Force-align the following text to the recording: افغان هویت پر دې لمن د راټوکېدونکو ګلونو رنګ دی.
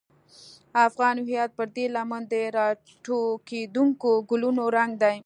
افغان 0.87 1.15
هویت 1.25 1.49
پر 1.57 1.67
دې 1.75 1.85
لمن 1.95 2.21
د 2.31 2.35
راټوکېدونکو 2.57 4.11
ګلونو 4.29 4.63
رنګ 4.77 4.91
دی. 5.03 5.17